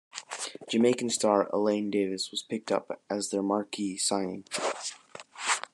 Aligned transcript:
Jamaican 0.67 1.11
star 1.11 1.47
Elaine 1.53 1.91
Davis 1.91 2.31
was 2.31 2.41
picked 2.41 2.71
up 2.71 2.99
as 3.07 3.29
their 3.29 3.43
marquee 3.43 3.97
signing. 3.99 4.45